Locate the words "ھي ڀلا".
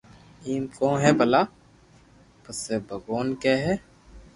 1.03-1.41